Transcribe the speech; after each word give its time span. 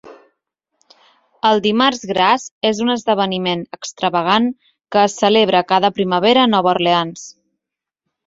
El 1.49 1.59
Dimarts 1.65 2.07
Gras 2.11 2.45
és 2.69 2.79
un 2.85 2.93
esdeveniment 2.93 3.61
extravagant 3.77 4.49
que 4.95 5.03
es 5.11 5.17
celebra 5.25 5.63
cada 5.73 5.95
primavera 5.99 6.47
a 6.47 6.49
Nova 6.57 6.73
Orleans. 6.75 7.27